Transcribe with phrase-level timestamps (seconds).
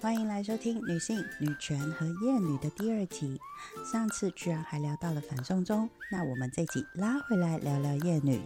[0.00, 3.38] 欢迎来收听女性、女权和厌女的第二集。
[3.84, 8.40] 上次居然还聊到了反送中，那我们这集拉回来聊聊厌女。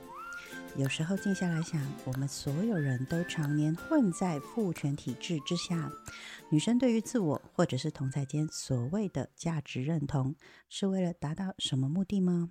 [0.77, 5.93] 有时候静下来想，我们所有人都常年混在父权体制之下。
[6.51, 10.35] 女生对于自我或者是同在间所谓的价值认同，
[10.69, 12.51] 是为了达到什么目的吗？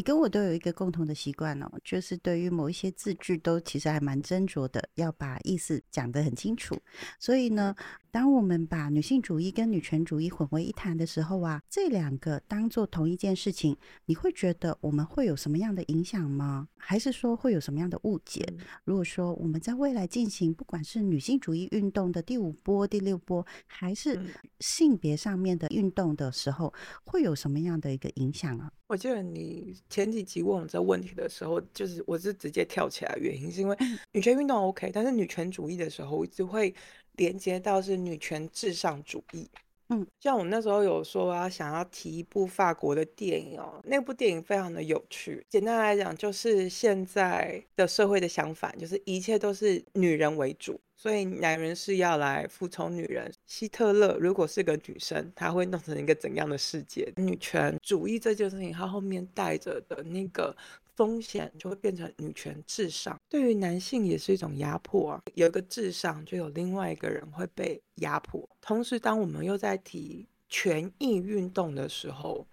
[0.00, 6.74] 你跟我都有一个共同的习惯哦，就是对于某一些字句都其实还蛮斟酌的，要把意思讲得很清楚。
[7.18, 7.76] 所以呢，
[8.12, 16.68] 当我们把女性主义跟女权主义混为一谈的时候啊，这两个当做同一件事情，你会觉得我们会有什么样的影响吗？
[16.76, 18.44] 还是说会有什么样的误解？
[18.84, 24.20] 如果说我们在未来进行不管是女性主义运动的第五波、第六波，还是
[24.58, 26.72] 性别上面的运动的时候，
[27.04, 28.72] 会有什么样的一个影响啊？
[28.88, 33.76] 我记得你前几集问我这问题的时候，就是我是直接跳起来，原因是因为
[34.12, 36.74] 女权运动 OK，但是女权主义的时候，我一直会
[37.20, 39.46] 连接到是女权至上主义。
[39.90, 45.44] 嗯，像我那时候有说啊，想要提一部法国的电影哦，那部电影非常的有趣。
[45.50, 50.80] 简单来讲，就是现在的社会的相反，就是一切都是女人为主。
[50.94, 53.32] 所以男人是要来服从女人。
[53.46, 57.10] 希特勒如果是个女生，她会弄成一个怎样的世界？
[57.16, 60.54] 女权主义这件事情，它后面带着的那个
[60.94, 65.22] 风险，就会变成女权至上，对于男性也是一种压迫啊。
[65.34, 68.48] 有一个至上，就有另外一个人会被压迫。
[68.60, 72.46] 同时，当我们又在提权益运动的时候，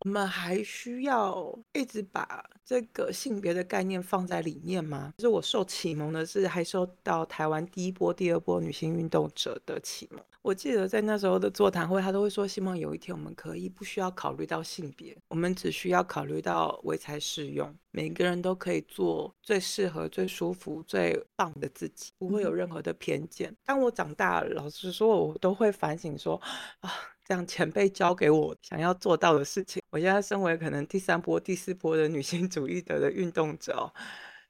[0.00, 5.14] 我们还需要一直把这个性别的概念放在里面吗？
[5.18, 10.20] 就是我受启蒙的是，还受到台湾第一波、第二波女性运动者的启蒙。
[10.42, 23.54] 我记得在那时候的座谈会，他都会说，希望有一天我们可以不需要考虑到性别，我们只需要考虑到唯才适用，每个人都可以做最适合、最舒服、最棒的自己，不会有任何的偏见。
[23.64, 26.40] 当我长大了，老实说，我都会反省说，
[26.80, 26.90] 啊。
[27.24, 33.90] 这样前辈教给我想要做到的事情，我现在身为可能第三波、第四波的女性主义者的运动者，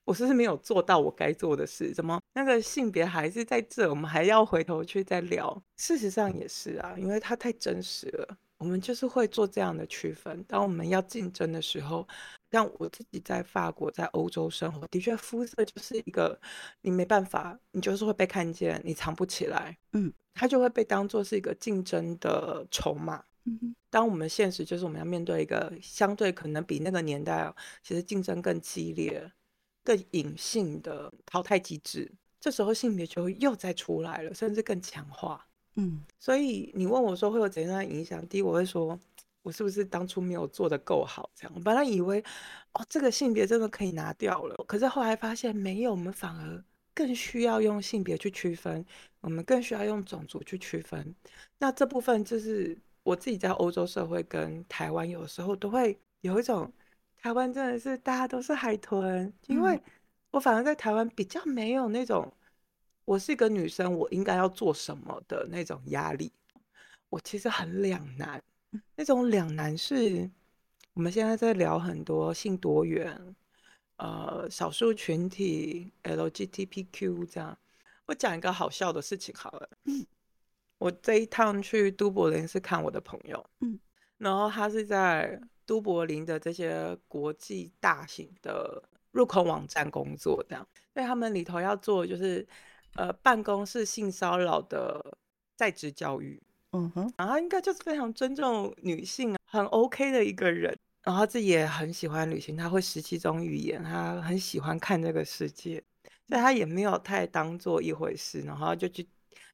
[0.05, 1.93] 我是不是没有做到我该做的事？
[1.93, 3.89] 怎么那个性别还是在这？
[3.89, 5.63] 我们还要回头去再聊？
[5.77, 8.37] 事实上也是啊，因为它太真实了。
[8.59, 10.45] 我们就是会做这样的区分。
[10.45, 12.07] 当我们要竞争的时候，
[12.51, 16.41] 像我自己在法国、在欧洲生活，的确肤色就是一个
[16.83, 19.77] 你没办法，你就是会被看见，你藏不起来。
[19.93, 20.13] 嗯。
[20.35, 23.23] 它就会被当做是一个竞争的筹码。
[23.45, 27.53] 嗯当我们现实就是我们要面对一个相对可能比那个年代
[27.83, 29.31] 其实竞争更激烈、
[29.85, 32.11] 更隐性的淘汰机制，
[32.41, 35.47] 这时候性别就会又再出来了，甚至更强化。
[35.77, 38.27] 嗯，所以你问我说会有怎样的影响？
[38.29, 38.99] 第一，我会说，
[39.43, 41.31] 我是不是当初没有做的够好？
[41.35, 42.23] 这样，我本来以为
[42.73, 46.65] 哦，这个性别真的可以拿掉了，可是后来发现没有，我们反而。
[46.95, 48.85] 更需要用性别去区分，
[49.23, 51.17] 我们更需要用种族去区分。
[51.57, 56.71] 那这部分就是我自己在欧洲社会跟台湾有时候都会有一种，
[57.23, 59.81] 台湾真的是大家都是海豚，因为
[60.33, 62.31] 我反而在台湾比较没有那种，
[63.05, 66.33] 我是一个女生，我应该要做什么的那种压力。
[67.09, 68.43] 我其实很两难，
[68.97, 70.29] 那种两难是
[70.95, 73.37] 我们现在在聊很多性多元。
[73.99, 77.57] 呃，少数群体 LGBTQ 这样，
[78.07, 79.69] 我讲一个好笑的事情好了。
[79.85, 80.05] 嗯，
[80.79, 83.79] 我这一趟去都柏林是看我的朋友，嗯，
[84.19, 92.47] 然后他是在都柏林的这些国际大型的入口网站工作，这样，所以他们里头要做就是
[92.95, 95.19] 呃办公室性骚扰的
[95.57, 96.43] 在职教育，
[96.73, 100.77] 嗯哼，然后应该就是非常尊重女性，很 OK 的一个人。
[101.05, 105.83] 然后自己也很喜欢旅行，他会十七种语言，他很喜欢看这个世界，
[106.29, 109.05] 所以他也没有太当做一回事，然后就去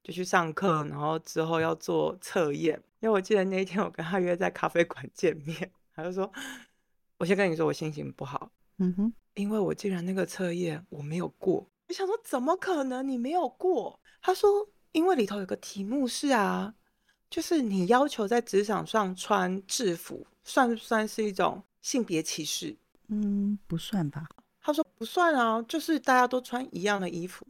[0.02, 2.78] 就去上课，然后之后要做测验。
[3.00, 6.32] 因为我记得那一天我跟他约在咖啡馆见面，他就说
[7.18, 11.68] ：“我先跟你说，我心情不好，嗯哼，因为我竟然那个测验我没有过。
[11.88, 13.98] 我想说，怎么可能你没有过？
[14.22, 14.48] 他说，
[14.92, 16.72] 因为里头有个题目是啊。”
[17.28, 22.74] 就是你要求在职场上穿制服，算不算是一种性别歧视？
[23.08, 24.26] 嗯，不算吧。
[24.62, 27.44] 他说不算啊，就是大家都穿一样的衣服。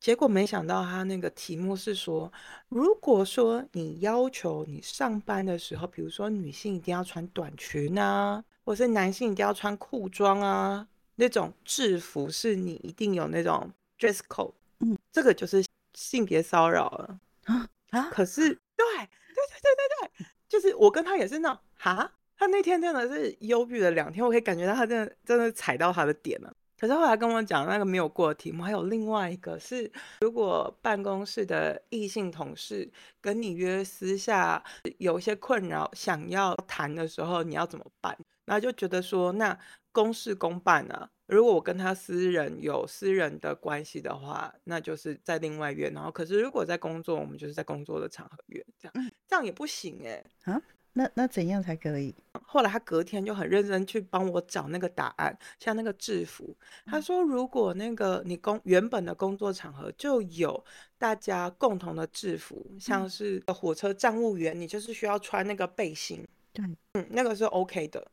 [0.00, 2.32] 结果没想到他那个题目是说，
[2.68, 10.86] 如果说你要求你上班的时候，比如说女性一定要穿短裙啊，或是男性一定要穿裤装啊，
[11.16, 14.52] 那种制服是你一定有那种 dress code。
[14.80, 15.64] 嗯，这个就是
[15.94, 18.10] 性别骚扰了啊啊！
[18.10, 18.58] 可是。
[18.78, 26.54] 对对对对对对，就是我跟他也是那哈，他那天真的是忧郁了两天，我可以感觉到他真的真的踩到他的点了。
[26.78, 29.90] 可是后来跟我讲那个没有过的题目，还有另外一个是，
[30.20, 32.88] 如果办公室的异性同事
[33.20, 34.62] 跟你约私下
[34.98, 38.16] 有一些困扰，想要谈的时候，你要怎么办？
[38.44, 39.58] 然后就觉得说，那
[39.92, 41.10] 公事公办啊。
[41.26, 45.90] 如果我跟他私人有私人的关系的话，那就是在另外约。
[45.90, 50.24] 然后，可是如果在工作，我们就是在工作的场合约，这样这样也不行哎。
[50.44, 50.62] 啊？
[50.94, 52.14] 那那怎样才可以？
[52.42, 56.56] 后来他隔天就很认真去帮我找那个答案，像那个制服。
[56.86, 60.64] 他说，如果那个你工原本的工作场合就有
[60.98, 66.26] 大家共同的制服，像是火车站务员，你就是需要穿那个背心。
[66.52, 66.64] 对，
[66.94, 68.04] 嗯，那个是 OK 的。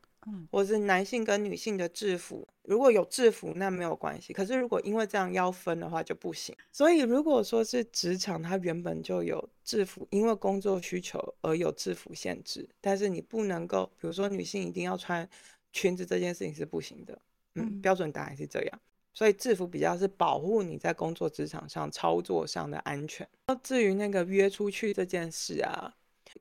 [0.52, 4.34] 或是男性跟女性的制服，如果有制服那没有关系。
[4.34, 6.56] 可是如果因为这样要分的话就不行。
[6.72, 15.28] 所以如果说是职场，它原本就有制服，因为工作需求而有制服限制，但是你不能够，比如说女性一定要穿
[15.72, 17.20] 裙子这件事情是不行的。
[17.56, 18.80] 嗯，标准答案是这样。
[19.14, 23.28] 所以制服比较是保护你在工作职场上操作上的安全。
[23.64, 25.94] 至于那个约出去这件事啊。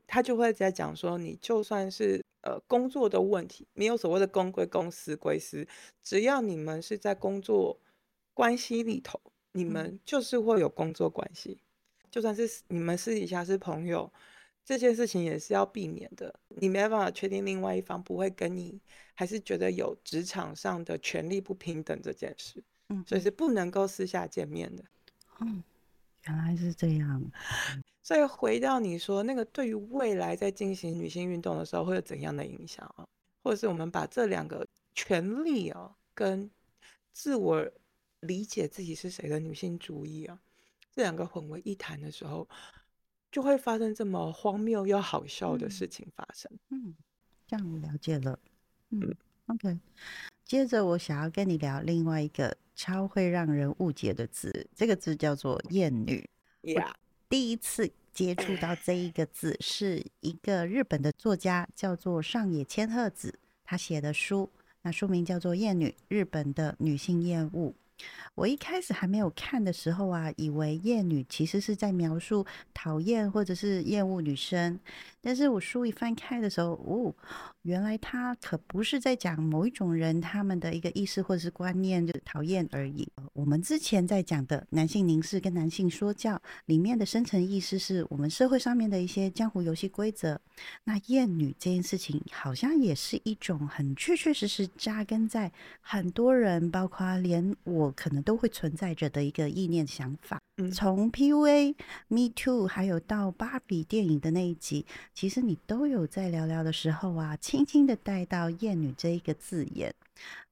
[0.06, 5.66] 他就会在讲说，你就算是呃工作的问题，没有所谓的公归公，私归私，
[6.02, 7.78] 只要你们是在工作
[8.32, 9.20] 关系里头，
[9.52, 11.58] 你们就是会有工作关系。
[12.10, 14.12] 就算是你们私底下是朋友，
[14.64, 16.32] 这件事情也是要避免的。
[16.48, 18.80] 你没办法确定另外一方不会跟你，
[19.14, 24.84] 还是觉得有职场上的权利不平等这件事，嗯，所以是不能够私下见面的。
[25.40, 25.62] 嗯，
[26.26, 27.30] 原来是这样。
[28.02, 33.06] 所以回到你说那个，对于未来在进行女性运动的时候会有怎样的影响啊？
[33.42, 36.50] 或者是我们把这两个权利啊，跟
[37.12, 37.66] 自我
[38.20, 40.38] 理解自己是谁的女性主义啊，
[40.92, 42.48] 这两个混为一谈的时候，
[43.30, 46.50] 就会发生这么荒谬又好笑的事情发生。
[46.70, 46.94] 嗯，
[47.46, 48.38] 这样了解了。
[48.90, 49.14] 嗯
[49.46, 49.78] ，OK。
[50.44, 56.28] 接着我想要跟你聊另外一个超会让人误解的字，这个字叫做厌女。
[56.62, 56.92] Yeah。
[57.28, 64.50] 第一次接触到这一个字，是一个日本的作家，叫做上野千鹤子，他写的书，
[64.82, 67.70] 那书名叫做《厌女：日本的女性厌恶》。
[68.34, 74.80] 我一开始还没有看的时候啊，以为厌女其实是在描述讨厌或者是厌恶女生，
[75.20, 77.14] 但是我书一翻开的时候，哦，
[77.62, 83.08] 原来他可不是在讲某一种人他们的一个意识或者是观念，就讨厌而已。
[83.32, 90.40] 我们之前在讲的男性凝视跟男性说教里面的深层意思，是我们社会上面的一些江湖游戏规则。
[90.82, 100.38] 那厌女这件事情，好像也是一种很确确实实扎根在很多人，包括连我可能都会存在着的一个意念想法。
[100.72, 101.74] 从 PUA、
[102.08, 109.92] Me Too，还有到芭比电影的那一集，其实你都有在聊聊的时候啊，轻轻的带到厌女这一个字眼。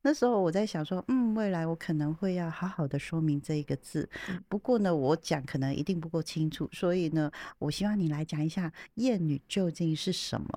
[0.02, 4.08] 那时候我在想说，嗯，未来我可能会要好好的说明这一个字。
[4.48, 7.30] 不过呢，我讲可能一定不够清楚，所以呢，
[7.60, 10.48] 我希望你来讲一下厌女究竟是什么。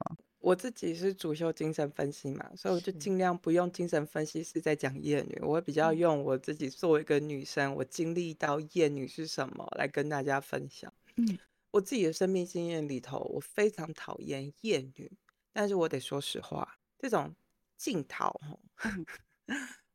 [0.45, 10.93] 我自己是主修精神分析嘛，所以我就尽量不用精神分析师在讲厌女，我会比较用我自己作为一个女生，我经历到厌女是什么来跟大家分享。
[11.15, 11.39] 嗯，
[11.71, 15.11] 我自己的生命经验里头，我非常讨厌厌女，
[15.51, 17.33] 但是我得说实话，这种
[17.75, 18.39] 镜头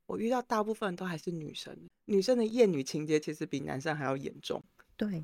[0.07, 4.61] 我遇到大部分都还是女生，女生的厌女情节其实比男生还要严重。
[4.97, 5.23] 对。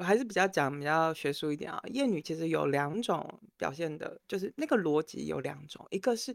[0.00, 6.34] 还是比较讲比较学术一点啊，厌女其实有两种表现的，就是那个逻辑有两种，一个是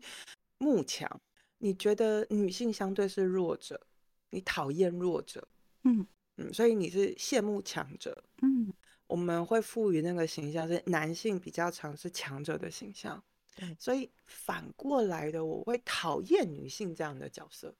[0.57, 1.21] 慕强，
[1.57, 3.87] 你觉得女性相对是弱者，
[4.29, 5.47] 你讨厌弱者，
[5.83, 6.05] 嗯。
[6.37, 8.73] 嗯，所以你是羡慕强者，嗯，
[9.05, 13.23] 我们会赋予那个形象是男性比较常是强者的形象，
[13.55, 17.75] 对，所以反过来的我会讨厌女性这样的角色。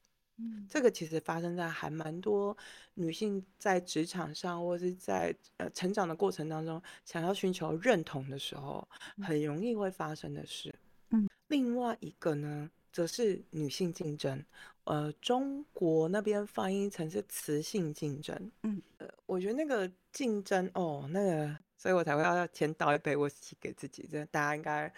[0.67, 2.57] 这个其实发生在还蛮多
[2.95, 8.87] 女性在职场上，或是在呃成长的过程当中，想要寻求认同的时候，
[9.21, 10.73] 很容易会发生的事。
[11.11, 14.43] 嗯，另外一个呢，则是女性竞争，
[14.85, 18.51] 呃，中国那边翻译成是雌性竞争。
[18.63, 24.91] 嗯，呃，我觉得那个竞争哦，那个，所以我才会要先倒一杯威士忌给自己，这大家应该。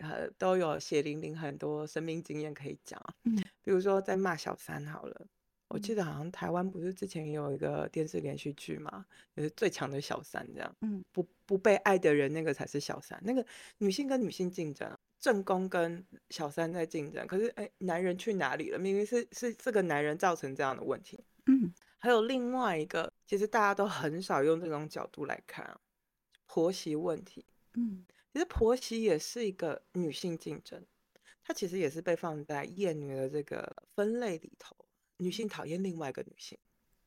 [0.00, 3.14] 呃，都有血淋淋很多生命经验可以讲啊。
[3.24, 5.26] 嗯，比如说在骂小三好了，
[5.68, 9.04] 我记得好像台湾不是之前有一个电视连续剧嘛，
[9.36, 10.76] 就是最强的小三这样。
[10.80, 13.44] 嗯，不不被爱的人那个才是小三，那个
[13.78, 18.78] 女性跟女性竞争，正宫跟小三在竞争，可是哎，男人去哪里了？
[18.78, 21.22] 明明是是这个男人造成这样的问题。
[21.46, 25.78] 嗯，还有另外一个，其实大家都很少用这种角度来看
[26.46, 27.44] 婆媳问题。
[27.74, 28.04] 嗯。
[28.38, 30.80] 其实婆媳也是一个女性竞争，
[31.42, 34.76] 它其实也是被放在厌女的这个分类里头。
[35.16, 36.56] 女性讨厌另外一个女性，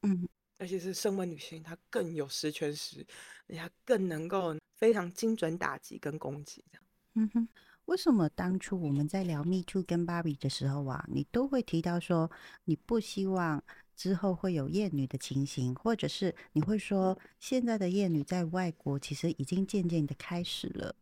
[0.02, 3.00] 嗯而且是身为女性，她更有十全十，
[3.48, 6.84] 而且她更能够非常精准打击跟攻击这样。
[7.14, 7.48] 嗯哼，
[7.86, 12.30] 为什么当初我们在聊 Me Too 跟 Barbie 的时候啊，你都会提到说
[12.66, 13.64] 你不希望
[13.96, 20.96] 之后会有厌女的情形，或者是你会说现在的厌女在外国其实已经渐渐的开始了。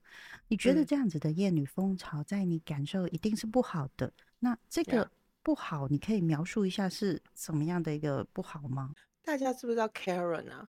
[0.48, 4.12] 你觉得嗯这样子的厌女风潮，在你感受一定是不好的？
[4.39, 5.10] 那这个
[5.43, 8.93] 不好，你可以描述一下是什么样的一个不好吗？
[9.24, 10.67] 大家知不知道 Karen 啊？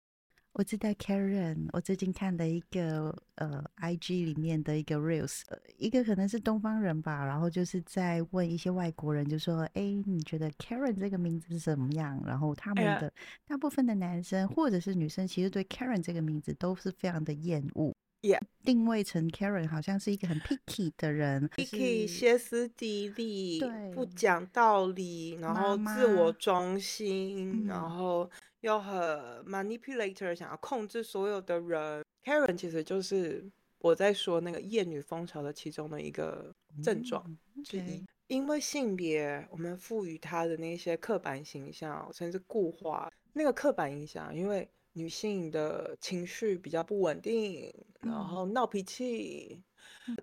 [0.58, 13.12] 我知道 Karen，我最近看的一个呃 IG 里面的一个 reels，呃一个可能是东方人吧，然后就是在问一些外国人，就说：“哎，你觉得 Karen 这个名字是怎么样？”然后他们的
[13.46, 17.94] 大部分的男生或者是女生，其实对 Karen 这个名字都是非常的厌恶。
[18.20, 23.62] Yeah 定位成 Karen 好像是一个很 picky 的人，，picky 歇斯底里，
[23.94, 28.28] 不讲道理，然后自我中心，然嗯后
[28.60, 28.98] 又很
[29.46, 32.04] manipulator，想要控制所有的人。
[32.24, 37.24] Karen 其实就是我在说那个厌女风潮的其中的一个症状
[37.54, 38.04] 嗯之一。
[38.26, 49.62] 因为性别，我们赋予它的那些刻板形象，甚至固化那个刻板印象，因为女性的情绪比较不稳定，然嗯后闹脾气。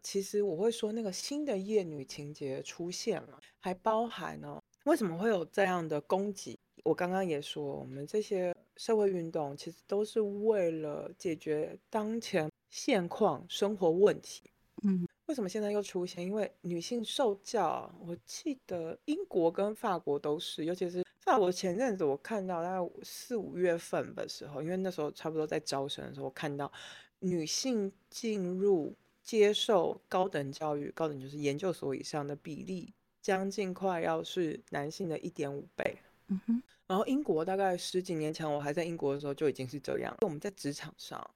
[0.04, 6.60] 其实我会说，那个新的厌女情节出现了，还包含呢，为什么会有这样的攻击？
[6.86, 14.44] 我刚刚也说，我们这些社会运动其实都是为了解决当前现况生活问题。
[14.84, 16.24] 嗯为什么现在又出现？
[16.24, 26.72] 因为女性受教，我记得英国跟法国都是，尤其是法国前阵子我看到大概四五月份的时候，因为那时候差不多在招生的时候，我看到
[27.18, 35.98] 女性进入接受高等教育，高等就是研究所以上的比例，将近快要是男性的一点五倍。
[36.28, 40.16] 嗯哼然后英国大概十几年前，我还在英国的时候就已经是这样。
[40.22, 41.30] 我们在职场上，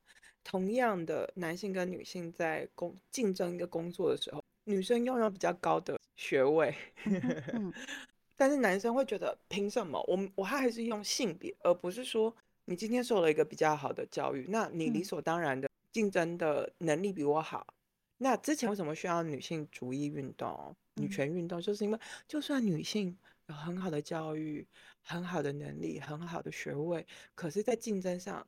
[0.43, 6.75] 同样的男性跟女性在工竞争一个工作的时候，女生拥有比较高的学位，
[8.38, 10.03] 但是男生会觉得凭什么？
[10.08, 17.65] 我们我还是用性别，而不是说你今天受了一个比较好的教育，那你理嗯所当然的竞争的能力比我好。
[18.19, 21.60] 那之前为什么需要女性主义运动、女嗯权运动？
[21.60, 23.17] 就是因为就算女性
[23.50, 24.65] 有很好的教育、
[25.01, 28.46] 很好的能力、很好的学位，可是，在竞争上，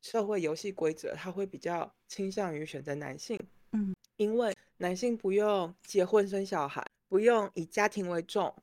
[0.00, 3.38] 社会游戏规则，他会比较倾向于选择男性。
[3.72, 8.54] 嗯因为男性不用结婚生小孩，不用以家庭为重，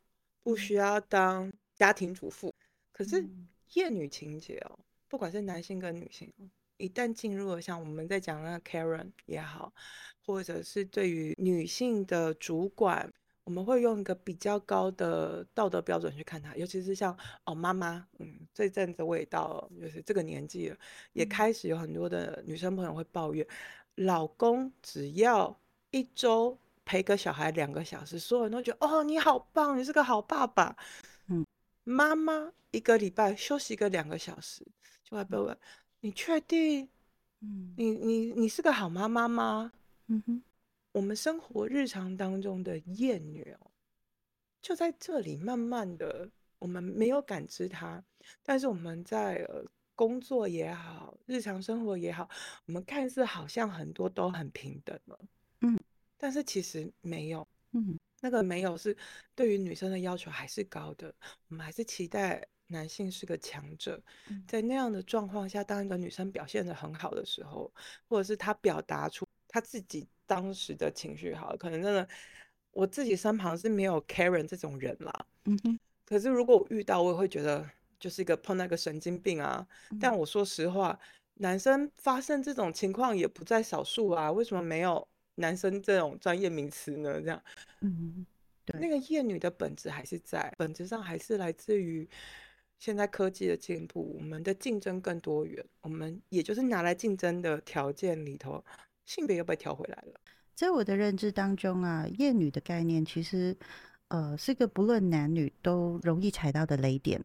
[0.42, 2.52] 不需要当家庭主妇。
[2.92, 9.72] 可是嗯厌女情节哦，不管是男性跟女性哦，一旦进入了像我们在讲那个 Karen 也好，
[10.26, 13.12] 或者是对于女性的主管，
[13.46, 20.78] 我们会用一个比较高的道德标准去看他，尤其是像哦妈妈，嗯，这阵子我也到就是这个年纪了，
[21.12, 21.28] 也嗯。
[21.28, 23.46] 开始有很多的女生朋友会抱怨，
[23.96, 25.60] 老公只要
[25.92, 30.76] 一周陪个小孩两个小时，所有人都觉得哦你好棒，你是个好爸爸。
[31.28, 31.46] 嗯，
[31.84, 34.66] 妈妈一个礼拜休息个两个小时，
[35.04, 35.58] 就会被问，
[36.00, 36.88] 你确定
[37.42, 37.74] 嗯。
[37.76, 39.74] 你你你是个好妈妈吗？
[40.08, 40.42] 嗯哼
[40.94, 43.72] 我们生活日常当中的厌女哦，
[44.62, 48.02] 就在这里慢慢的，我们没有感知它，
[48.44, 52.30] 但是我们在呃工作也好，日常生活也好，
[52.68, 55.20] 我们看似好像很多都很平等了，
[55.62, 55.80] 嗯，
[56.16, 58.96] 但是其实没有，嗯那个没有是
[59.34, 61.14] 对于女生的要求还是高的，
[61.50, 64.44] 我们还是期待男性是个强者，嗯。
[64.48, 67.74] 在那样的状况下，当一个女生表现得很好的时候，
[68.08, 72.08] 或者是她表达出她自己当时的情绪好了，可能真的
[72.72, 75.26] 我自己身旁是没有 Karen 这种人啦。
[75.46, 77.70] 嗯哼可是如果我遇到，我也会觉得
[78.00, 79.66] 就是一个碰到一个神经病啊。
[80.02, 81.00] 但嗯我说实话，
[81.36, 84.32] 男生发生这种情况也不在少数啊。
[84.32, 87.22] 为什么没有男生这种专业名词呢？
[87.22, 87.44] 这样。
[87.82, 88.26] 嗯
[88.66, 92.10] 对那个厌女的本质还是在，本质上还是来自于
[92.80, 98.64] 现在科技的进步，我们的竞争更多元，我们也就是拿来竞争的条件里头，
[99.06, 100.20] 性别又被调回来了。
[100.56, 103.56] 在我的认知当中啊，厌女的概念其实
[104.10, 107.24] 呃是个不论男女都容易踩到的雷点。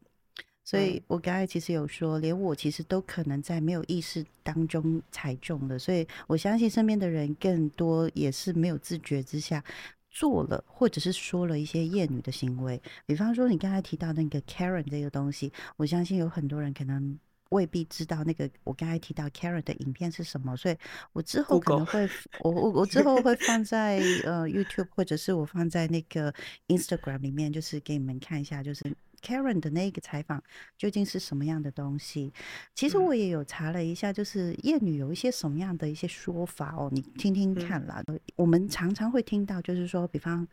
[0.65, 9.65] 所以嗯我刚才其实有说，连我其实都可能在没有意识当中踩中了，所以我相信身边的人更多也是没有自觉之下
[10.11, 12.83] 做了，或者是说了一些厌女的行为。
[13.07, 17.19] 比方说你刚才提到那个 Karen 这个东西，我相信有很多人可能
[17.51, 20.77] 未必知道那个我刚才提到 Karen 的影片是什么，所以
[21.13, 22.09] 我之后可能会
[22.41, 26.33] 我我我之后会放在呃 YouTube 或者是我放在那个
[26.69, 28.85] Instagram 里面，就是给你们看一下，就是
[29.23, 30.43] Karen 的那个采访
[30.77, 32.33] 究竟是什么样的东西？
[32.75, 38.03] 其实嗯我也有查了一下，就是厌女有一些什么样的一些说法哦，你听听嗯看啦。
[38.37, 40.47] 我们常常会听到，就是说，比方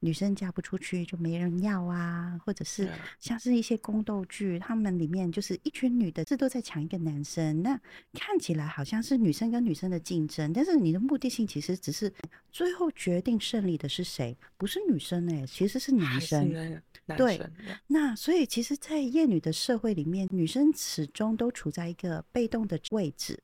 [0.00, 7.80] 女生嫁不出去就没人要啊，或者是像是一些宫斗剧，他们里面就是一群女的，这都在抢一个男生，那
[8.14, 12.12] 看起来好像是女生跟女生的竞争，但是你的目的性其实只是
[12.50, 16.80] 最后决定胜利的是谁，不是女生哎、其实是男生。
[17.16, 17.40] 对
[17.86, 23.42] 那所以其实，在厌女的社会里面，女生始终都处在一个被动的位置，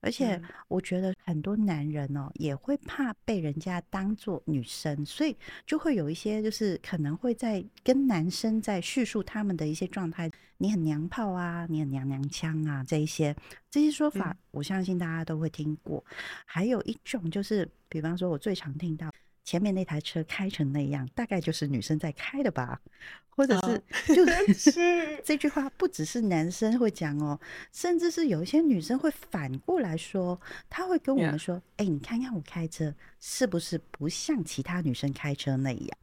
[0.00, 13.34] 而且嗯我觉得很多男人哦也会怕被人家当做女生，所以就会有一些就是可能会在跟男生在叙述他们的一些状态，你很娘炮啊，你很娘娘腔啊，这一些
[13.70, 16.04] 这些说法嗯，我相信大家都会听过。
[16.44, 19.10] 还有一种就是，比方说我最常听到。
[19.46, 22.80] 前面那台车开成那样，大概就是女生在开的吧，
[23.28, 27.38] 或者是啊就 是是这句话不只是男生会讲哦，
[27.72, 30.38] 甚至是有一些女生会反过来说，
[30.68, 35.98] 她会跟我们说：“哎、你看看我开车是不是不像其他女生开车那样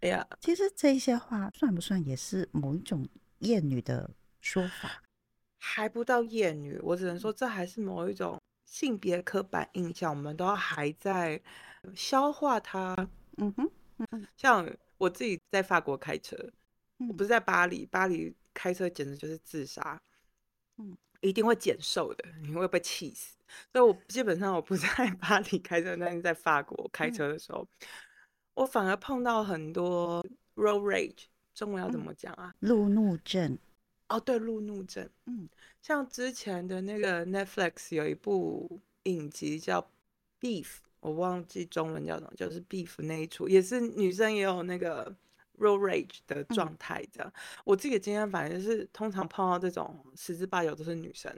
[0.00, 5.00] 哎呀，？”其实这些话算不算也是某一种厌女的说法？
[5.60, 11.40] 还不到厌女，我只能说这还是某一种性别刻板印象，我们都还在
[11.94, 12.94] 消化它。
[13.38, 13.70] 嗯哼，
[14.36, 16.36] 像我自己在法国开车，
[16.98, 20.00] 我嗯不是在巴黎，巴黎开车简直就是自杀，
[20.76, 23.36] 嗯，一定会减瘦的，你会被气死。
[23.72, 24.88] 所以我基本上我不 在
[25.20, 27.66] 巴黎开车，但是在法国开嗯车的时候，
[28.54, 30.24] 我反而碰到很多
[30.54, 31.24] road rage，
[31.54, 32.54] 中文要怎嗯么讲啊？
[32.60, 33.58] 路怒症，
[34.08, 35.08] 哦，对，路怒症。
[35.26, 35.48] 嗯
[35.82, 39.82] 像之前的那个 Netflix 有一部影集叫
[40.40, 40.64] 《Beef》，
[41.04, 45.14] 我忘记中文叫什么，就是 Beef 那一出，也是女生也有那个
[45.58, 47.30] road rage 的状态这样。
[47.62, 51.30] 我自己的经验反正就是，通常碰到这种十之八九都是女生，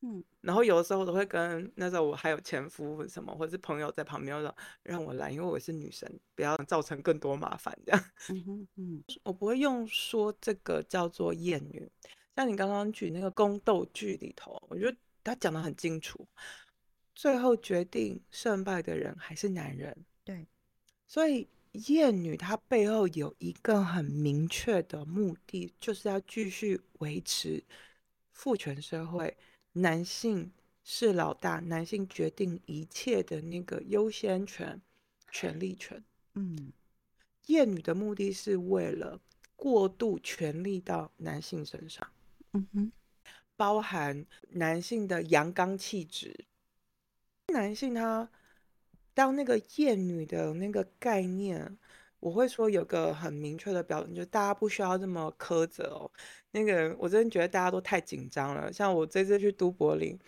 [0.00, 8.04] 嗯然后有的时候我都会跟那时候我还有前夫什么，或者是朋友在旁边说让我来，因为我是女生，不要造成更多麻烦这样。
[8.30, 11.88] 嗯嗯我不会用说这个叫做厌女，
[12.34, 16.26] 像你刚刚举那个宫斗剧里头，我觉得他讲的很清楚，
[17.14, 20.46] 最后决定胜败的人还是男人，对，
[21.06, 27.62] 所以厌女她背后有一个很明确的目的，就是要继续维持
[28.32, 29.36] 父权社会，
[29.72, 30.50] 男性
[30.82, 34.80] 是老大，男性决定一切的那个优先权、
[35.30, 36.02] 权利权。
[36.34, 36.72] 嗯
[37.46, 39.20] 厌女的目的是为了
[39.54, 42.06] 过度权力到男性身上，
[42.52, 42.92] 嗯哼
[43.56, 46.46] 包含男性的阳刚气质。
[47.48, 48.28] 男性他
[49.14, 51.78] 当那个厌女的那个概念，
[52.20, 56.10] 我会说有个很明确的标准，就是大家不需要这么苛责哦。
[56.50, 58.72] 那个我真的觉得大家都太紧张了。
[58.72, 60.18] 像我这次去都柏林，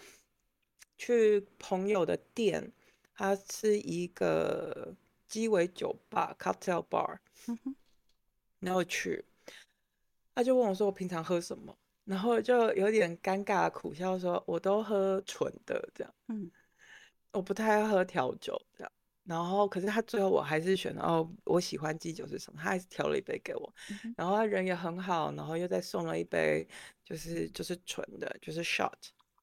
[0.99, 2.73] 去朋友的店，
[3.15, 4.95] 他是一个
[5.29, 7.19] 鸡尾酒吧 （cocktail bar）。
[7.47, 7.77] 嗯
[8.61, 9.23] 然后去，
[10.35, 16.51] 他就问我说我平常喝什么，然后就有点尴尬的苦笑说我都喝纯的这样，嗯
[17.35, 18.93] 我不太爱喝调酒这样。
[19.25, 26.67] 然后可是他最后我还是选了哦，我喜欢基酒是什么，他还是调了一杯给我，嗯然后他人也很好，然后又再送了一杯
[27.05, 28.93] 就是就是纯的，就是 shot，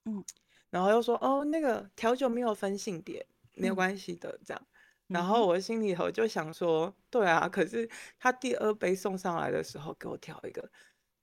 [0.05, 0.23] 嗯，
[0.69, 3.25] 然后又说哦那个调酒没有分性别，
[3.55, 3.75] 没有嗯。
[3.75, 4.67] 关系的这样。
[5.07, 10.71] 然后我心里头就想说，对啊，可是他第二杯送上来的时候，给我调一个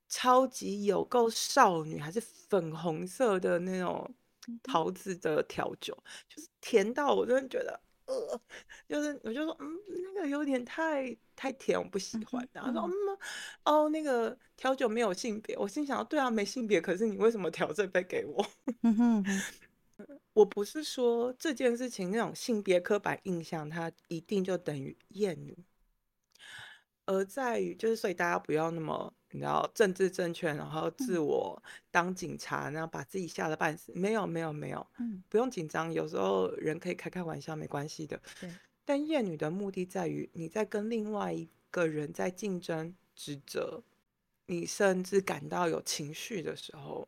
[0.07, 4.15] 超级有够少女，还是粉红色的那种
[4.63, 8.41] 桃子的调酒，就是甜到我真的觉得，呃，
[8.87, 9.67] 就是我就说，嗯，
[10.15, 12.49] 那个有点太太甜，我不喜嗯欢。
[12.53, 12.91] 然后说，嗯。
[12.91, 13.17] 嗯，
[13.65, 18.45] 哦，那个调酒没有性别，我心想，对啊，没性别，可是你为什么调这杯给我？
[20.33, 25.57] 我不是说这件事情那种性别刻板印象，它一定就等于厌女，
[27.05, 33.91] 而在于就是，所以大家不要那么你知道政治正确，然后自嗯我当警察，然后把自己吓得半死。
[33.95, 38.19] 没有没有没有，嗯不用紧张，有时候人可以开开玩笑，没关系的。
[38.39, 43.83] 对，但厌女的目的在于你在跟另外一个人在竞争、指责，
[44.47, 47.07] 你甚至感到有情绪的时候，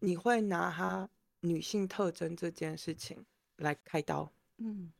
[0.00, 1.08] 你会拿他
[1.40, 3.24] 女性特征这件事情
[3.56, 4.32] 来开刀。
[4.58, 4.92] 嗯。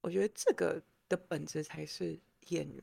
[0.00, 2.82] 我觉得这个的本质才是厌女。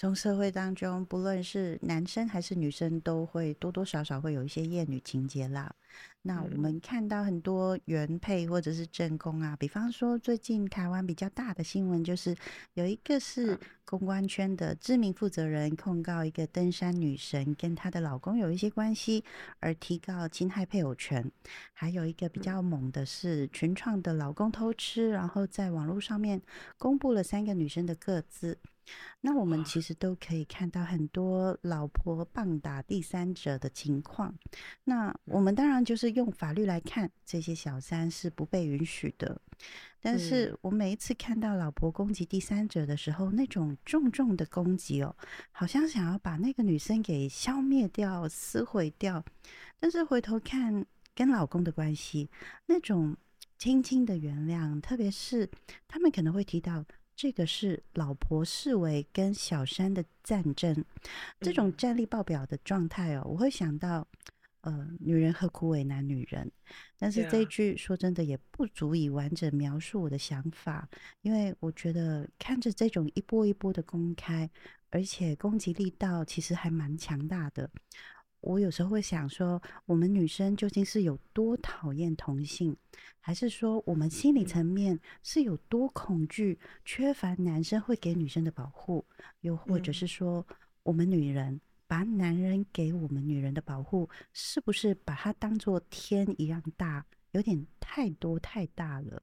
[0.00, 5.70] 从社会当中，不论是男生还是女生，都会多多少少会有一些厌女情节啦。
[6.22, 12.34] 那我嗯们看到很多原配或者是正宫啊，比方说最近台湾比较大的新闻，就是
[12.72, 19.22] 有一个是公关圈的知名负责人控告一个登山女神跟她的老公有一些关系，
[19.58, 21.30] 而提告侵害配偶权。
[21.74, 26.40] 还有一个比较猛的是群创的老公偷吃，然后在网络上面
[26.78, 28.56] 公布了三个女生的个资。
[29.22, 34.34] 那我们其实都可以看到很多老婆棒打第三者的情况。
[34.84, 39.40] 那我们当然就是用法律来看，这些小三是不被允许的。
[40.00, 45.14] 但是我每一次看到老婆攻击第三者的时候，那种重重的攻击哦，
[45.52, 49.22] 好像想要把那个女生给消灭掉、撕毁掉。
[49.78, 52.30] 但是回头看跟老公的关系，
[52.64, 53.14] 那种
[53.58, 55.50] 轻轻的原谅，特别是
[55.86, 56.82] 他们可能会提到。
[57.20, 60.82] 这个是老婆视为跟小三的战争，
[61.38, 64.08] 这种嗯战力爆表的状态哦，我会想到，
[64.62, 66.50] 呃，女人何苦为难女人？
[66.96, 70.88] 但是这一句说真的也不足以完整描述我的想法，
[71.20, 74.48] 因为我觉得看着这种一波一波的公开，
[74.88, 77.70] 而且攻击力道其实还蛮强大的。
[78.40, 82.76] 我有时候会想说，我们女生究竟是有多讨厌同性，
[83.20, 89.04] 还是说我们心理嗯层面是有多恐惧、缺乏男生会给女生的保护，
[89.40, 90.46] 又或者嗯是说，
[90.82, 99.22] 我们女人把男人给我们女人的保护，是不是把它当做天一样大，有点太多太大了？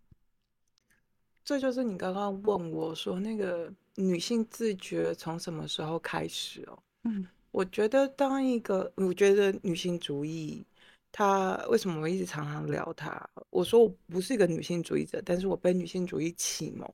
[1.43, 6.83] 这就是你刚刚问我说那个女性自觉从什么时候开始哦？
[7.03, 10.65] 嗯我觉得当一个，我觉得女性主义，
[11.11, 13.29] 它为什么我一直常常聊它？
[13.49, 16.93] 我说我不是一个女性主义者，但是我被女性主义启蒙。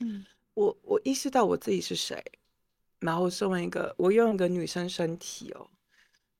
[0.00, 2.22] 嗯我我意识到我自己是谁，
[3.00, 5.68] 然后身为一个我用一个女生身体哦，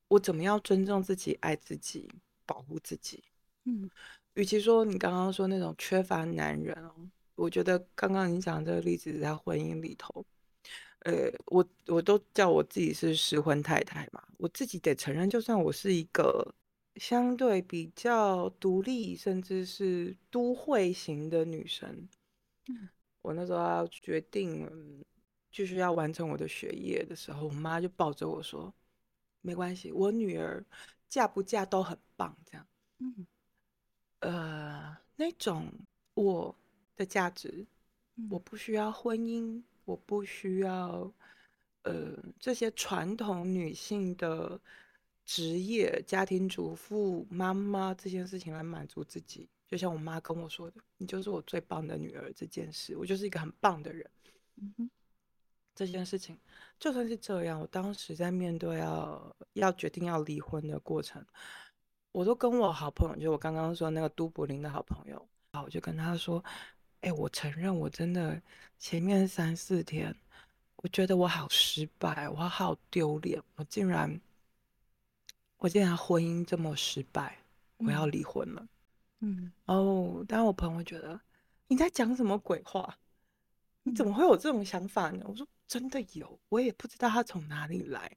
[0.09, 2.09] 我怎么样尊重自己、爱自己、
[2.47, 3.25] 保护自己？
[3.65, 3.91] 嗯
[4.35, 6.95] 与其说你刚刚说那种缺乏男人哦，
[7.35, 10.25] 我觉得刚刚你讲的这个例子在婚姻里头，
[11.05, 16.55] 呃，我我都叫我自己是失婚太太嘛，我自己得承认，就算我是一个
[16.97, 22.09] 相对比较独立，甚至是都会型的女生，
[22.69, 22.89] 嗯。
[23.23, 25.03] 我那时候要决定嗯
[25.51, 28.73] 继续要完成我的学业的时候，我妈就抱着我说，
[29.43, 30.65] 没关系，我女儿
[31.09, 32.67] 嫁不嫁都很棒，这样。
[33.01, 33.27] 嗯。
[34.23, 35.71] 呃，那种
[36.15, 36.55] 我
[36.97, 37.67] 的价值，
[38.29, 38.39] 我嗯。
[38.39, 41.13] 不需要婚姻，我不需要
[41.83, 44.61] 呃这些传统女性的
[45.25, 49.49] 职业，家庭主妇、妈妈这件事情来满足自己。
[49.67, 54.09] 就像我妈跟我说的，你就是我最棒的女儿这件事，我就是一个很棒的人。
[55.75, 56.39] 这件事情，
[56.79, 61.27] 就算是这样，我当时在面对要要决定要离婚的过程，
[62.13, 66.45] 我都跟我好朋友，就我刚刚说那个都柏林的好朋友，啊，我就跟他说，
[67.05, 68.41] 哎，我承认我真的
[68.79, 70.15] 前面三四天，
[70.77, 74.19] 我觉得我好失败，我好丢脸，我竟然，
[75.59, 77.37] 我竟然婚姻这么失败，
[77.77, 78.67] 我要嗯离婚了。
[79.21, 81.21] 嗯哦，当然我朋友会觉得
[81.67, 82.99] 你在讲什么鬼话？
[83.83, 85.27] 你怎嗯么会有这种想法呢？
[85.29, 88.11] 我说真的有，我也不知道他从哪里来，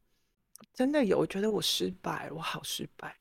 [0.73, 1.19] 真的有。
[1.19, 3.17] 我觉得我失败，我好失败。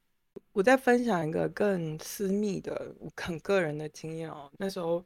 [0.53, 4.51] 我再分享一个更私密的、我很个人的经验哦。
[4.59, 5.05] 那时候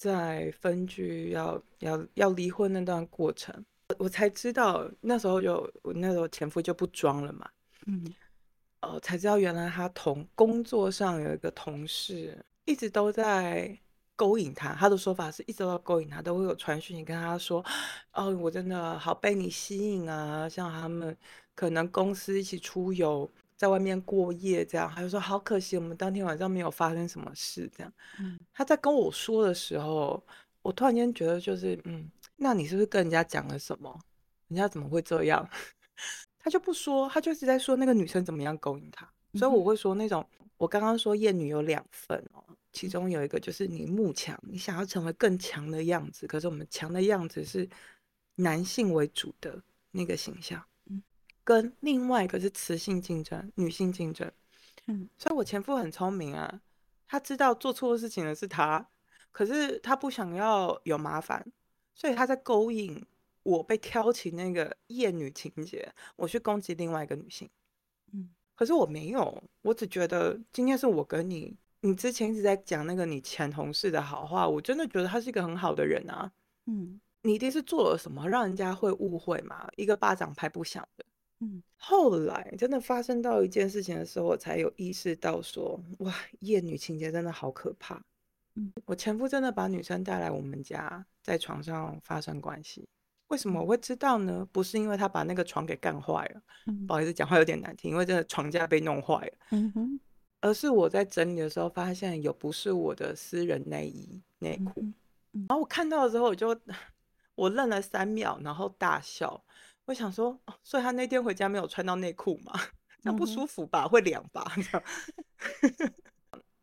[0.00, 3.54] 在分居要要要离婚那段过程，
[3.90, 7.46] 我我才知道那时候就我那时候前夫就不装了嘛，
[7.86, 8.14] 嗯。
[8.80, 13.78] 呃，才知道原来他同工作上有一个同事一直都在
[14.16, 17.62] 勾引他，他的说法是一直都在勾引他，都会有传讯息跟他说，
[18.14, 21.14] 哦，我真的好被你吸引啊，像他们
[21.54, 27.92] 可能公司一起出游，在外面过夜这样，他就说好可惜，我们当天晚上没有发生什么事这样。
[28.18, 30.24] 嗯他在跟我说的时候，
[30.62, 34.00] 我突然间觉得就是，嗯，那你是不是跟人家讲了什么？
[34.48, 35.46] 人家怎么会这样？
[36.40, 42.42] 他就不说，他就一直在说那个女生怎么样勾引他，所以我会说那种，我刚刚说厌女有两份哦，
[42.72, 47.68] 其嗯中有一个就是你慕强，你想要成为更强的样子，可是我们强的样子是
[48.36, 50.69] 男性为主的那个形象，嗯
[51.44, 54.30] 跟另外一个是雌性竞争，女性竞争。
[54.86, 56.60] 嗯所以我前夫很聪明啊，
[57.06, 58.88] 他知道做错事情的是他，
[59.30, 61.44] 可是他不想要有麻烦，
[61.94, 63.04] 所以他在勾引
[63.42, 67.48] 我被挑起那个厌女情节，我去攻击另外一个女性。
[68.12, 76.30] 嗯可是我没有，我只觉得今天是我跟你，你之前一直在讲那个你前同事的好话，我真的觉得他是一个很好的人啊。
[76.66, 79.68] 嗯你一定是做了什么让人家会误会嘛？
[79.76, 81.04] 一个巴掌拍不响的。
[81.40, 88.02] 嗯后来真的发生到一件事情的时候，我才有意识到说，哇，厌女情节真的好可怕。
[88.56, 92.86] 嗯我前夫真的把女生带来我们家，在床上发生关系。
[93.28, 94.46] 为什么我会知道呢？
[94.50, 100.00] 不是因为他把那个床给干坏了，嗯不好意思，讲话有点难听，因为真的床架被弄坏了，嗯哼
[100.40, 104.80] 而是我在整理的时候发现有不是我的私人内衣内裤，
[105.32, 106.58] 嗯然后我看到的时候我就
[107.36, 109.42] 我愣了三秒，然后大笑。
[109.86, 112.52] 我想说，哦所以他那天回家没有穿到内裤吗？
[113.02, 113.88] 这样不舒服吧？
[113.88, 114.52] 会凉吧？
[114.56, 114.82] 这样。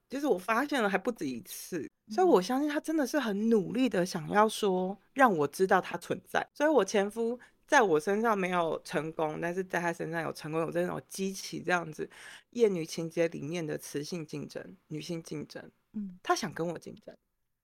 [0.07, 6.47] 就是我发现了还不止一次，所以我相信他真的是很努力的想要说让我知道他存在。
[6.53, 12.09] 所以我前夫在我身上没有成功，但是在他身上有成功，有这种激起这样子
[12.51, 15.69] 厌女情节里面的雌性竞争、女性竞争。
[15.91, 17.13] 嗯他想跟我竞争。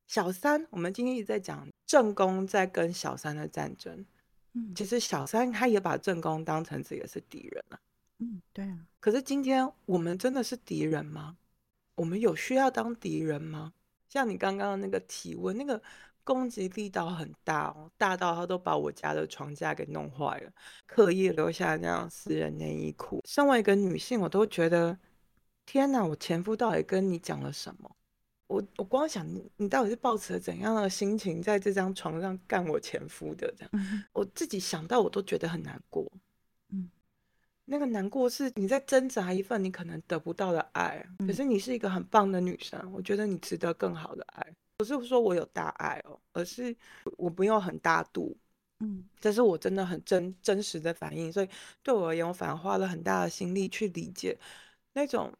[0.07, 4.05] 小三，我们今天一直在讲正宫在跟小三的战争，
[4.53, 7.79] 嗯其实小三他也把正宫当成自己的是敌人了。
[8.19, 11.37] 嗯，对啊，可是今天我们真的是敌人吗？
[11.95, 13.73] 我们有需要当敌人吗？
[14.07, 15.81] 像你刚刚的那个提问，那个
[16.23, 20.51] 攻击力道很大哦，大到他都把我家的床架给弄坏了，
[20.85, 23.21] 刻意留下那样私人内衣裤。
[23.25, 24.97] 身为一个女性，我都觉得，
[25.65, 27.95] 天哪，我前夫到底跟你讲了什么？
[28.47, 33.51] 我我光想你，你到底是抱持了怎样的心情在这张床上干我前夫的？
[33.57, 36.05] 这样，嗯我自己想到我都觉得很难过。
[36.69, 36.89] 嗯
[37.65, 44.53] 那个难过是你在挣扎一份你可能得不到的爱，可嗯是你是一个很棒的女生，我觉得你值得更好的爱。
[44.75, 46.75] 不是说我有大爱哦，而是
[47.15, 48.35] 我没有很大度，
[48.79, 51.31] 嗯这是我真的很真真实的反应。
[51.31, 51.47] 所以
[51.81, 54.37] 对我而言，我反而花了很大的心力去理解
[54.91, 55.31] 那种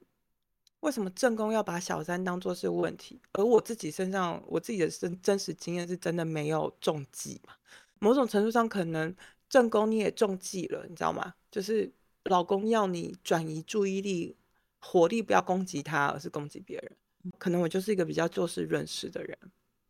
[0.84, 7.54] 为什么正宫要把小三当做是问题，而我自己身上我自己的真真实经验是真的没有中计嘛。
[8.00, 9.16] 某种程度上，可能
[9.48, 11.34] 正宫你也中计了，你知道吗？
[11.50, 11.90] 就是
[12.26, 14.36] 老公要你转移注意力，
[14.80, 16.92] 火力不要攻击他，而是攻击别人。
[17.40, 19.38] 可能我就是一个比较就事论事的人，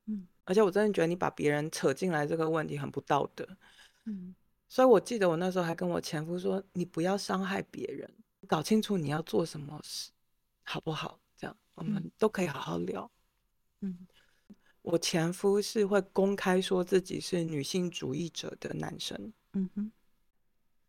[0.05, 3.47] 嗯而且我真的觉得你把别人扯进来这个问题很不道德。
[4.05, 4.35] 嗯
[4.69, 8.07] 所以我记得我那时候还跟我前夫说：“你不要伤害别人，
[8.47, 10.11] 搞清楚你要做什么事，
[10.63, 11.19] 好不好？
[11.35, 13.09] 这样我们嗯都可以好好聊。
[13.81, 14.07] 嗯
[14.81, 19.91] 我前夫是会公开说自己是女性主义者的男生，嗯哼，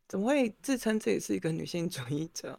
[0.08, 2.58] 怎么会自称自己是一个女性主义者？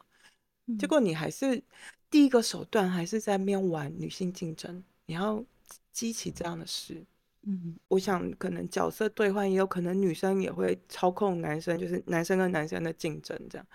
[0.80, 1.62] 结嗯果你还是
[2.10, 5.44] 第一个手段还是在面玩女性竞争，你要
[5.92, 7.06] 激起这样的事。
[7.42, 13.68] 嗯我想可能角色兑换，也有可能女生也会操控男生，就是男生跟男生的竞争，这样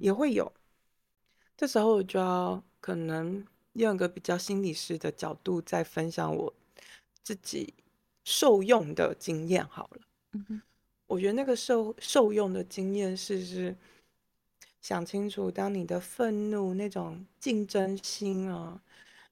[0.00, 0.52] 也会有。
[1.56, 3.42] 这时候我就要可能
[3.72, 6.52] 用一个比较心理师的角度，再分享我
[7.22, 7.72] 自己
[8.24, 10.00] 受用的经验好了。
[10.32, 10.62] 嗯哼
[11.06, 13.74] 我觉得那个受受用的经验是是
[14.82, 18.82] 想清楚，当你的愤怒、那种竞争心啊，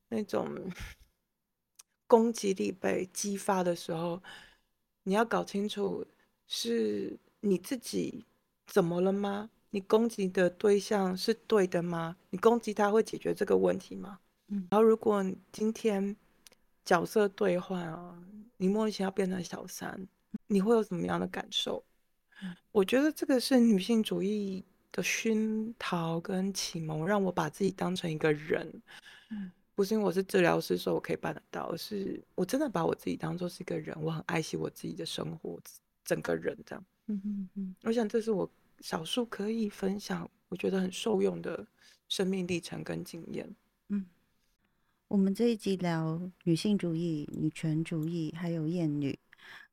[0.08, 0.72] 那种
[2.08, 4.22] 攻击力被激发的时候，
[5.02, 6.06] 你要搞清楚
[6.48, 8.24] 是你自己
[8.66, 9.50] 怎么了吗？
[9.74, 12.14] 你攻击的对象是对的吗？
[12.28, 14.18] 你攻击他会解决这个问题吗？
[14.48, 16.14] 嗯然后如果今天
[16.84, 18.14] 角色兑换啊，
[18.58, 20.06] 你莫名其妙变成小三，
[20.46, 21.82] 你会有什么样的感受？
[22.70, 28.82] 我觉得这个是女性主义的熏陶跟启蒙，让我把自己当成一个人，
[29.30, 35.58] 嗯不是因为我是治疗师，所以我可以办得到，而是我真的把我自己当做是一个人，我很爱惜我自己的生活，
[36.04, 36.84] 整个人这样。
[37.06, 38.48] 嗯嗯嗯我想这是我
[38.82, 41.66] 少数可以分享，我觉得很受用的
[42.08, 43.54] 生命历程跟经验。
[43.88, 44.04] 嗯，
[45.08, 49.18] 我们这一集聊女性主义、女权主义，还有厌女。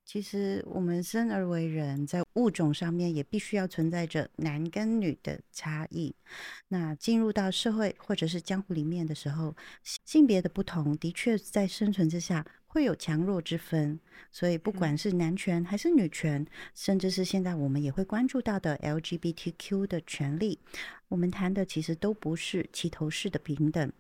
[0.06, 6.16] 其实我们生而为人，在物种上面也必须要存在着男跟女的差异。
[6.68, 9.56] 那进入到社会或者是江湖里面的时候，
[10.06, 14.00] 性别的不同的确在生存之下会有强弱之分。
[14.32, 20.60] 所以不管是男权还是女权，甚至是现在我们也会关注到的 LGBTQ 的权利，
[21.08, 23.92] 我们谈的其实都不是齐头式的平等。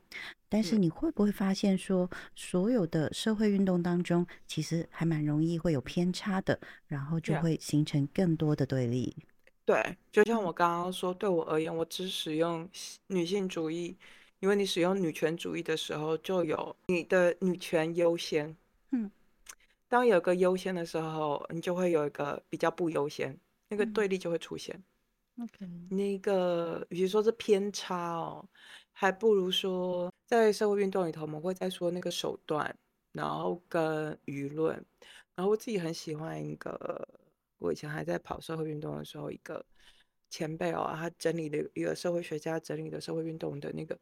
[0.52, 9.16] 但是嗯你会不会发现说，所有的社会运动当中，其实还蛮容易会有偏差的，然后就会形成更多的对立。
[9.64, 12.70] 对，就像我刚刚说，对我而言，我只使用
[13.08, 13.96] 女性主义，
[14.42, 18.54] 因为你使用女权主义的时候，就有你的女权优先。
[18.92, 19.10] 嗯，
[19.88, 24.84] 当有个优先的时候，你就会有一个比较不优先，那个嗯对立就会出现。
[25.42, 28.44] OK，那个，与其说是偏差哦，
[28.92, 32.76] 还不如说在社会运动里头，我们会在说那个手段，
[33.14, 34.76] 然后跟舆论，
[35.36, 37.08] 然后我自己很喜欢一个，
[37.60, 39.64] 我以前还在跑社会运动的时候，一个
[40.30, 44.00] 前辈哦，他整理的一个社会学家整理的社会运动的那个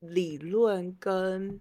[0.00, 1.60] 理论跟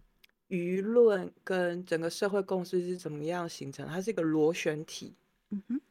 [0.49, 5.15] 舆论跟整个社会共识是怎么样形成，它是一个螺旋体。
[5.49, 5.81] 嗯哼，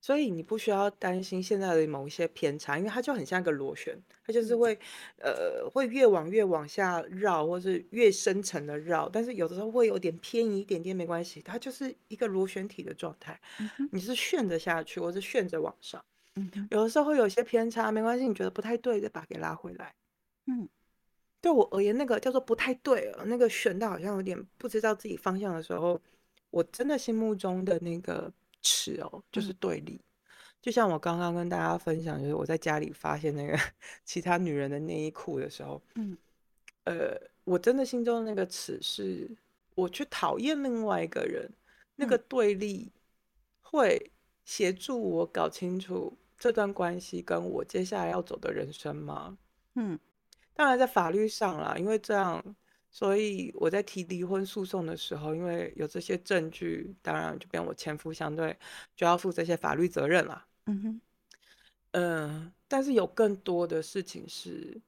[0.00, 4.78] 所以你不需要担心现在的某一些偏差，因为它就很像一个螺旋，它就是会，
[5.18, 13.40] 呃，会越往越往下绕，或是越深层的绕，但是有的时候会有点偏移一点点没关系，它就是一个螺旋体的状态，
[13.92, 16.04] 你是旋着下去，或是旋着往上，
[16.70, 19.94] 有的时候会有些偏差没关系，你觉得不太对，再把它给拉回来，
[20.46, 20.68] 嗯，
[21.40, 26.00] 对我而言，那个叫做不太对了，那个旋到好像有点不知道自己方向的时候，
[26.50, 28.32] 我真的心目中的那个。
[28.64, 30.00] 尺哦，就是对立，
[30.60, 33.56] 就像我刚刚跟大家分享，就是我在家里发现那个
[34.04, 36.18] 其他女人的内衣裤的时候，嗯，
[36.84, 39.30] 呃，我真的心中的那个尺是，
[39.76, 41.48] 我去讨厌另外一个人，
[41.94, 42.90] 那个对立
[43.60, 44.10] 会
[44.44, 49.38] 协助我搞清楚这段关系跟我接下来要走的人生吗？
[49.74, 49.96] 嗯，
[50.54, 52.42] 当然在法律上啦，因为这样。
[52.94, 58.56] 所以我在提离婚诉讼的时候，因为有这些证据，当然就变我前夫相对
[58.94, 60.46] 就要负这些法律责任了。
[60.66, 61.00] 嗯哼，
[61.90, 64.80] 嗯，但是有更多的事情是，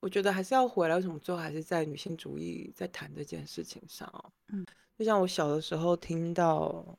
[0.00, 0.96] 我觉得还是要回来。
[0.96, 4.32] 为什么最后还是在女性主义在谈这件事情上？
[4.48, 4.66] 嗯，
[4.98, 6.98] 就像我小的时候听到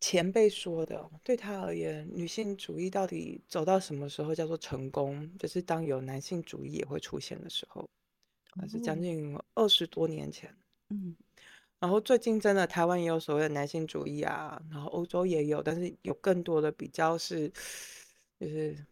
[0.00, 5.30] 前辈说的，对他而言，女性主义到底走到什么时候叫做成功？
[5.38, 7.88] 就是当有男性主义也会出现的时候。
[8.56, 10.54] 那是将近二十多年前，
[10.90, 11.16] 嗯，
[11.80, 17.52] 然后最近真的台湾也有所谓的男性主义啊，然后欧洲也有，但是有更多的比较是，
[18.38, 18.86] 就是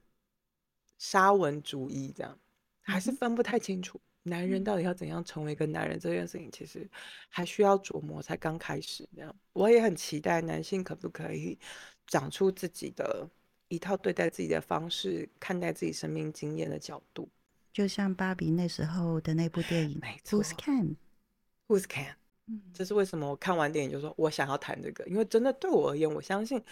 [0.99, 2.39] 沙文主义这样，
[2.81, 6.89] 还是分不太清楚男人到底要怎样成为一个男人这件事情，其实
[7.29, 9.35] 还需要琢磨，才刚开始这样。
[9.53, 11.59] 我也很期待男性可不可以
[12.07, 13.29] 长出自己的
[13.69, 17.29] 一套对待自己的方式，看待自己生命经验的角度。
[17.73, 22.15] 就像芭比那时候的那部电影，没错，Who's Can？Who's Can？
[22.47, 23.31] 嗯，这是为什么？
[23.31, 26.63] 我看完电影就说，我想要谈这个，因为真的对我而言，我相信，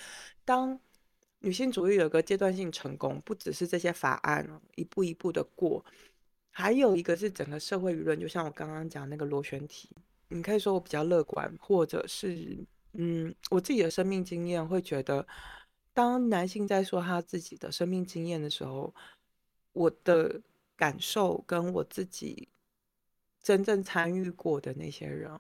[0.45, 0.79] 当
[1.39, 5.83] 女性主义有个阶段性成功，不只是这些法案一步一步的过，
[6.51, 9.89] 还有一个是整个社会舆论，就像我刚刚讲那个螺旋体，
[10.29, 12.59] 你可以说我比较乐观，或者是，
[12.93, 15.27] 嗯，我自己的生命经验会觉得，
[15.95, 18.93] 当男性在说他自己的生命经验的时候，
[19.73, 20.43] 我的。
[20.81, 22.49] 感受跟我自己
[23.43, 25.31] 真正参与过的那些人，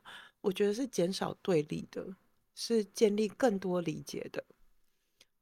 [0.42, 2.14] 我觉得是减少对立的，
[2.54, 4.44] 是建立更多理解的。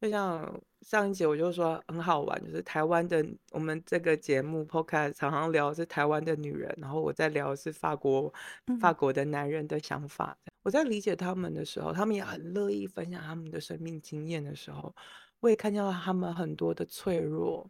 [0.00, 8.32] 就像上一节我就说很好玩，就是台湾的我们这个节目 Podcast 常常聊是台湾的女人，然后我在聊是法国
[8.80, 10.38] 法国的男人的想法。
[10.62, 14.94] 我在理解他们的时候，他们也很乐意分享他们的生命经验的时候，
[15.40, 17.68] 我也看到他们很多的脆弱。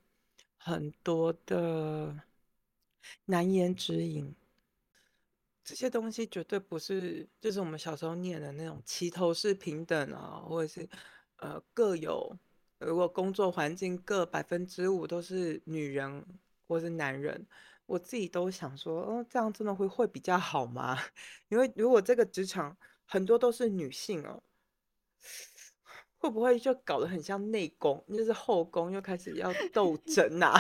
[0.59, 2.23] 很多的
[3.25, 4.35] 难言之隐，
[5.65, 10.89] 这些东西绝对不是就是我们小时候念的那种齐头是平等啊，或者是
[11.37, 12.37] 呃各有
[12.79, 16.25] 如果工作环境各百分之五都是女人
[16.67, 17.47] 或是男人，
[17.87, 20.99] 我自己都想说，哦，这样真的会会比较好吗？
[21.49, 24.43] 因为如果这个职场很多都是女性哦。
[26.19, 30.55] 会不会就搞得很像内功，就是后宫又开始要斗 争啊？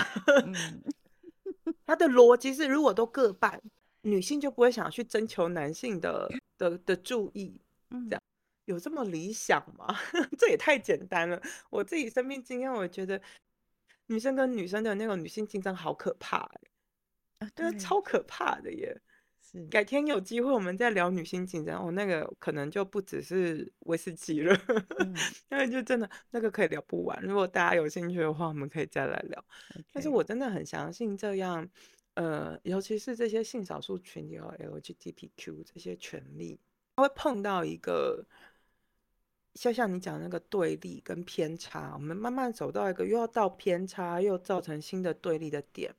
[1.84, 3.60] 他的逻辑是，如果都各半，
[4.02, 7.60] 女性就不会想去征求男性的的的注意。
[7.90, 8.22] 这样
[8.66, 9.86] 有这么理想吗？
[10.38, 11.40] 这也太简单了。
[11.70, 13.20] 我自己生命经验，我觉得
[14.06, 16.38] 女生跟女生的那种女性竞争好可怕
[17.38, 19.00] 啊，对，超可怕的耶。
[19.70, 24.54] 改天有机会我们再聊女性竞争哦，那个可能就不只是威士忌了，
[25.50, 27.18] 因 为就真的那个可以聊不完。
[27.22, 29.44] 如果大家有兴趣的话，我们可以再来聊。
[29.92, 31.68] 但是我真的很相信这样，
[32.14, 36.58] 呃，尤其是这些性少数群体和 LGBTQ 这些权利，
[36.96, 38.26] 它会碰到一个，
[39.54, 45.94] 就像你讲那个对立跟偏差，我们慢慢走到一个又要到偏差，又造成新的对立的点。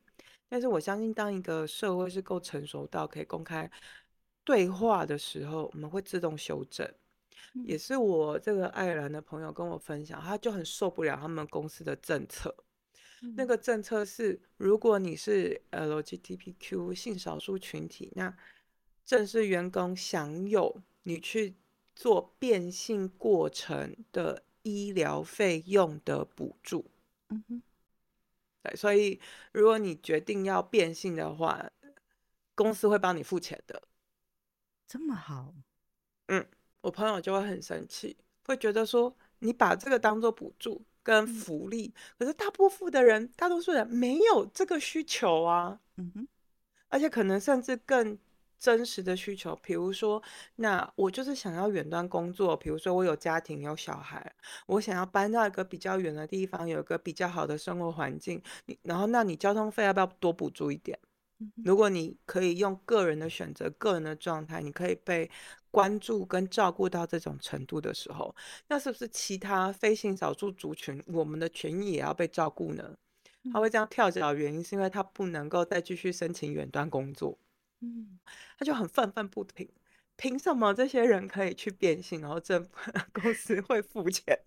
[0.49, 3.69] 但是我相信，当一个社会是够成熟到可以公开
[4.43, 6.91] 对话的时候，我们会自动修正。
[7.65, 12.55] 也是我这个爱尔兰的朋友跟我分享，他就很受不了他们公司的政策。
[13.35, 18.35] 那个政策是，如果你是 LGBTQ 性少数群体，那
[19.05, 21.55] 正式员工享有你去
[21.95, 26.85] 做变性过程的医疗费用的补助。
[27.29, 27.61] 嗯哼。
[28.69, 29.19] 对，所以
[29.51, 31.69] 如果你决定要变性的话，
[32.55, 33.81] 公司会帮你付钱的。
[34.87, 35.53] 这么好？
[36.27, 36.47] 嗯，
[36.81, 45.79] 我朋友就会很生气，会觉得说你把这个当做补助跟福利，可是大部分的人，大多数人没有这个需求啊。
[45.97, 46.27] 嗯哼，
[46.89, 48.17] 而且可能甚至更。
[48.59, 50.21] 真实的需求，比如说，
[50.57, 54.35] 那我就是想要远端工作，比如说我有家庭有小孩，
[54.67, 58.41] 我想要搬到一个比较远的地方，有一个比较好的生活环境。
[58.65, 60.99] 你然后，那你交通费要不要多补助一点？
[61.63, 65.31] 如果你可以用个人的选择、个人的状态，你可以被
[65.71, 68.35] 关注跟照顾到这种程度的时候，
[68.67, 72.93] 那是不是其他非性少数族群，我们的权益也要被照顾呢？
[73.53, 77.37] 他会这样跳脚，原因是因为他不能够再继续申请远端工作。
[77.81, 78.19] 嗯，
[78.57, 79.69] 他就很愤愤不平，
[80.15, 82.69] 凭什么这些人可以去变性，然后政府
[83.13, 84.37] 公司会付钱？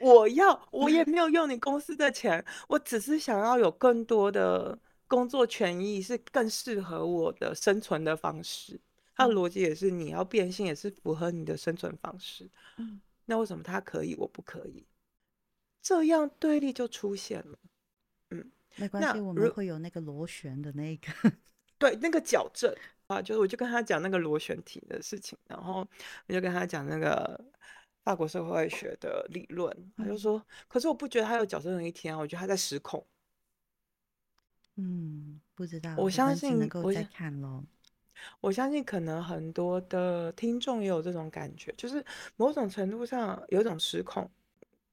[0.00, 8.80] 我要，我也没有用你公司的钱，我只是想要有更多的工作权益，是更适合我的生存的方式。
[9.14, 12.48] 他的逻辑也是，你要变性也是符合你的生存方式。
[12.78, 14.86] 嗯，那为什么他可以，我不可以？
[15.82, 17.58] 这样对立就出现了。
[18.30, 21.12] 嗯，没关系，我们会有那个螺旋的那个。
[21.80, 22.70] 对那个矫正
[23.06, 25.84] 啊，就是我就跟他讲那个螺旋体的事情，然后
[26.26, 27.42] 我就跟他讲那个
[28.04, 33.04] 法国社会学的理论，他就说，可是我不觉得他有矫正的一天啊，我觉得他在失控。
[34.76, 37.64] 嗯，不知道，我相信能够再看喽。
[38.40, 42.04] 我相信可能很多的听众也有这种感觉，就是
[42.36, 44.30] 某种程度上有一种失控。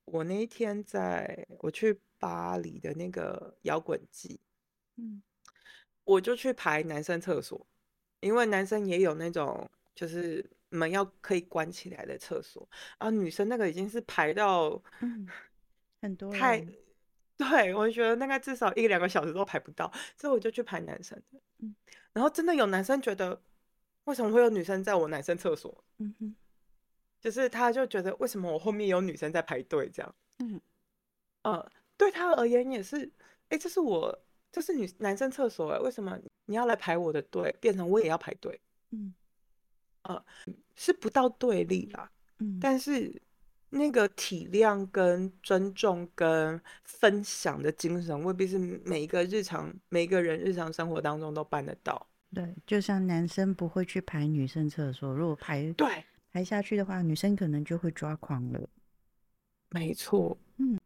[0.05, 4.39] 我那一天在我去巴黎的那个摇滚季，
[4.95, 5.21] 嗯。
[6.07, 7.67] 我就去排男生厕所，
[8.21, 12.65] 因为男生也有那种就是门要可以关起来的厕所，
[12.97, 15.27] 然后女生那个已经是排到嗯
[16.01, 16.65] 很多太，
[17.35, 21.41] 对我觉得那个至少一两个小时都排不到，所以我就去排男生的。
[21.59, 21.75] 嗯，
[22.13, 23.41] 然后真的有男生觉得，
[24.05, 25.83] 为什么会有女生在我男生厕所？
[25.97, 26.35] 嗯哼，
[27.19, 30.15] 就是他就觉得为什么我后面有女生在排队这样？
[30.39, 30.61] 嗯，
[31.43, 33.11] 呃，对他而言也是，
[33.49, 34.23] 哎，这是我。
[34.57, 38.59] 这是女男生厕所哎，为什么你要来排我的队，变成我也要排队？
[38.89, 39.13] 嗯，
[40.01, 40.25] 呃，
[40.73, 43.21] 是不到对立啦，嗯，但是
[43.69, 52.07] 那个体谅跟尊重跟分享的精神，未必是每一个日常每一个人日常生活当中都办得到。
[52.33, 58.67] 对，就像男生不会去排女生厕所，如果排对排下去的话，女生可能就会抓狂了。
[59.69, 60.79] 没错，嗯。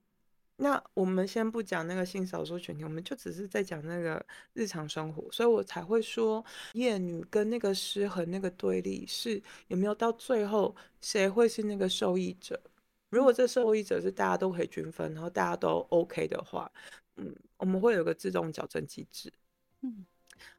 [0.64, 12.62] 那我们先不讲那个性少数群体，我们就只是在讲那个日常生活，所以我才会说厌女跟那个失衡那个对立是有没有到最后谁会是那个受益者？
[13.10, 16.72] 如果这受益者是大家都可以均分，然后大家都 OK 的话，
[17.16, 19.34] 嗯，我们会有个自动矫正机制。
[19.82, 20.06] 嗯，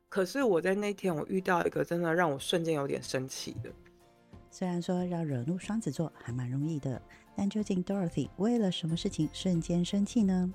[0.08, 3.70] 可是我在那天我遇到一个真的让我瞬间有点生气的，
[4.50, 7.00] 虽然说要惹怒双子座还蛮容易的。
[7.36, 10.52] 但究竟 Dorothy 为了什么事情瞬间生气呢？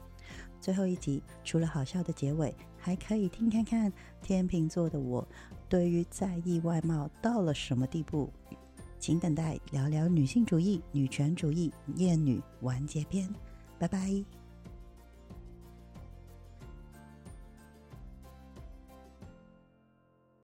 [0.60, 5.28] 最后一集除了好笑的结尾，还可以听看看天秤座的我
[5.70, 8.32] 对于在意外貌到了什么地步。
[9.00, 13.30] 请等待聊聊女性主义、女权主义、厌女完结篇。
[13.78, 14.47] 拜拜。